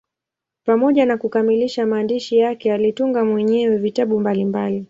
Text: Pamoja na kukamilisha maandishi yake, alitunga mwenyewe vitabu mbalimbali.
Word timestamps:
Pamoja 0.65 1.05
na 1.05 1.17
kukamilisha 1.17 1.85
maandishi 1.85 2.37
yake, 2.37 2.73
alitunga 2.73 3.25
mwenyewe 3.25 3.77
vitabu 3.77 4.19
mbalimbali. 4.19 4.79